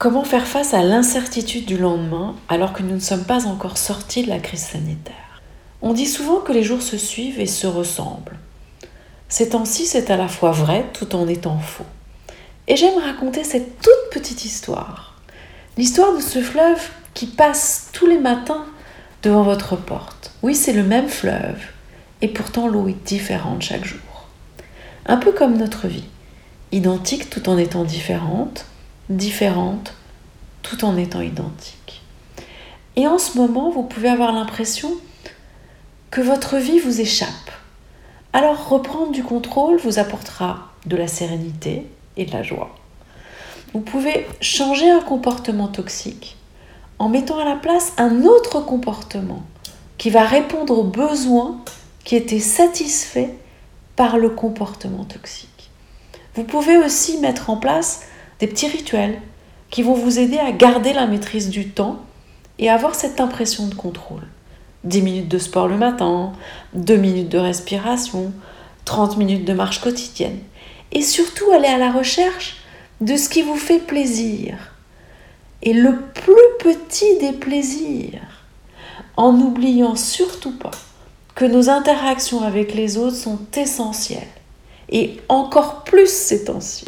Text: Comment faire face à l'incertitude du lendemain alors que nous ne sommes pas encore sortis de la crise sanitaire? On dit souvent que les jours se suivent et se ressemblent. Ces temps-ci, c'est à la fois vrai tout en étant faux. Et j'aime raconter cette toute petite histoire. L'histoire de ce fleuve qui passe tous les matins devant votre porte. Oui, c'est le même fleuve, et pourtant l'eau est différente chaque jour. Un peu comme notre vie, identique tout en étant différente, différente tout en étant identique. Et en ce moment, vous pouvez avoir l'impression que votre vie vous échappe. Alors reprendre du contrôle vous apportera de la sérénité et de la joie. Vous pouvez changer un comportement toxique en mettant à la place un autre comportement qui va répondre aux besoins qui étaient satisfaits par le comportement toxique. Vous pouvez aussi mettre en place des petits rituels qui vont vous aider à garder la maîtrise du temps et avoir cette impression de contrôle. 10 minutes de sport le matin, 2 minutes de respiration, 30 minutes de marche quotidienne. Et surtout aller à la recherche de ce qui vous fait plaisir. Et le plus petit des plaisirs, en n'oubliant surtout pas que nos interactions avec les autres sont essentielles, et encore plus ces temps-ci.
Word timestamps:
Comment 0.00 0.24
faire 0.24 0.46
face 0.46 0.72
à 0.72 0.82
l'incertitude 0.82 1.66
du 1.66 1.76
lendemain 1.76 2.34
alors 2.48 2.72
que 2.72 2.82
nous 2.82 2.94
ne 2.94 3.00
sommes 3.00 3.26
pas 3.26 3.46
encore 3.46 3.76
sortis 3.76 4.22
de 4.22 4.30
la 4.30 4.38
crise 4.38 4.62
sanitaire? 4.62 5.42
On 5.82 5.92
dit 5.92 6.06
souvent 6.06 6.40
que 6.40 6.54
les 6.54 6.62
jours 6.62 6.80
se 6.80 6.96
suivent 6.96 7.38
et 7.38 7.46
se 7.46 7.66
ressemblent. 7.66 8.38
Ces 9.28 9.50
temps-ci, 9.50 9.84
c'est 9.84 10.10
à 10.10 10.16
la 10.16 10.26
fois 10.26 10.52
vrai 10.52 10.86
tout 10.94 11.14
en 11.14 11.28
étant 11.28 11.58
faux. 11.58 11.84
Et 12.66 12.76
j'aime 12.76 12.98
raconter 12.98 13.44
cette 13.44 13.78
toute 13.82 14.10
petite 14.10 14.46
histoire. 14.46 15.20
L'histoire 15.76 16.16
de 16.16 16.22
ce 16.22 16.40
fleuve 16.40 16.80
qui 17.12 17.26
passe 17.26 17.90
tous 17.92 18.06
les 18.06 18.18
matins 18.18 18.64
devant 19.22 19.42
votre 19.42 19.76
porte. 19.76 20.32
Oui, 20.42 20.54
c'est 20.54 20.72
le 20.72 20.82
même 20.82 21.10
fleuve, 21.10 21.60
et 22.22 22.28
pourtant 22.28 22.68
l'eau 22.68 22.88
est 22.88 23.04
différente 23.04 23.60
chaque 23.60 23.84
jour. 23.84 24.28
Un 25.04 25.18
peu 25.18 25.32
comme 25.32 25.58
notre 25.58 25.88
vie, 25.88 26.08
identique 26.72 27.28
tout 27.28 27.50
en 27.50 27.58
étant 27.58 27.84
différente, 27.84 28.64
différente 29.10 29.94
tout 30.62 30.84
en 30.84 30.96
étant 30.96 31.20
identique. 31.20 32.02
Et 32.96 33.06
en 33.06 33.18
ce 33.18 33.36
moment, 33.36 33.70
vous 33.70 33.82
pouvez 33.82 34.08
avoir 34.08 34.32
l'impression 34.32 34.92
que 36.10 36.20
votre 36.20 36.56
vie 36.56 36.78
vous 36.78 37.00
échappe. 37.00 37.28
Alors 38.32 38.68
reprendre 38.68 39.12
du 39.12 39.22
contrôle 39.22 39.76
vous 39.78 39.98
apportera 39.98 40.68
de 40.86 40.96
la 40.96 41.08
sérénité 41.08 41.86
et 42.16 42.24
de 42.24 42.32
la 42.32 42.42
joie. 42.42 42.74
Vous 43.72 43.80
pouvez 43.80 44.26
changer 44.40 44.90
un 44.90 45.00
comportement 45.00 45.68
toxique 45.68 46.36
en 46.98 47.08
mettant 47.08 47.38
à 47.38 47.44
la 47.44 47.56
place 47.56 47.92
un 47.96 48.24
autre 48.24 48.60
comportement 48.60 49.42
qui 49.98 50.10
va 50.10 50.24
répondre 50.24 50.78
aux 50.78 50.84
besoins 50.84 51.60
qui 52.04 52.16
étaient 52.16 52.40
satisfaits 52.40 53.30
par 53.96 54.18
le 54.18 54.30
comportement 54.30 55.04
toxique. 55.04 55.70
Vous 56.34 56.44
pouvez 56.44 56.76
aussi 56.78 57.18
mettre 57.18 57.50
en 57.50 57.56
place 57.56 58.02
des 58.40 58.46
petits 58.46 58.68
rituels 58.68 59.20
qui 59.70 59.82
vont 59.82 59.94
vous 59.94 60.18
aider 60.18 60.38
à 60.38 60.50
garder 60.52 60.92
la 60.92 61.06
maîtrise 61.06 61.50
du 61.50 61.68
temps 61.68 62.00
et 62.58 62.68
avoir 62.68 62.94
cette 62.94 63.20
impression 63.20 63.68
de 63.68 63.74
contrôle. 63.74 64.26
10 64.84 65.02
minutes 65.02 65.28
de 65.28 65.38
sport 65.38 65.68
le 65.68 65.76
matin, 65.76 66.32
2 66.74 66.96
minutes 66.96 67.28
de 67.28 67.38
respiration, 67.38 68.32
30 68.86 69.18
minutes 69.18 69.44
de 69.44 69.52
marche 69.52 69.80
quotidienne. 69.80 70.38
Et 70.92 71.02
surtout 71.02 71.50
aller 71.52 71.68
à 71.68 71.78
la 71.78 71.92
recherche 71.92 72.56
de 73.00 73.16
ce 73.16 73.28
qui 73.28 73.42
vous 73.42 73.56
fait 73.56 73.78
plaisir. 73.78 74.56
Et 75.62 75.74
le 75.74 76.00
plus 76.00 76.34
petit 76.58 77.18
des 77.18 77.32
plaisirs, 77.32 78.44
en 79.16 79.32
n'oubliant 79.34 79.96
surtout 79.96 80.56
pas 80.56 80.70
que 81.34 81.44
nos 81.44 81.68
interactions 81.68 82.42
avec 82.42 82.74
les 82.74 82.96
autres 82.96 83.16
sont 83.16 83.38
essentielles, 83.54 84.22
et 84.90 85.20
encore 85.28 85.84
plus 85.84 86.10
ces 86.10 86.44
temps-ci. 86.44 86.86